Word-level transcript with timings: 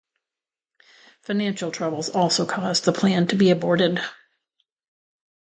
Financial 1.21 1.69
troubles 1.69 2.09
also 2.09 2.47
caused 2.47 2.85
the 2.85 2.91
plan 2.91 3.27
to 3.27 3.35
be 3.35 3.51
aborted. 3.51 4.01